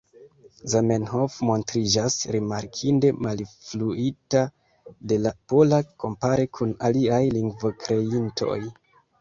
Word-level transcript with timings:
Zamenhof 0.71 1.33
montriĝas 1.49 2.15
rimarkinde 2.35 3.11
malinfluita 3.25 4.41
de 5.13 5.21
la 5.27 5.35
pola, 5.53 5.83
kompare 6.05 6.51
kun 6.59 6.75
aliaj 6.91 7.23
lingvokreintoj. 7.37 8.61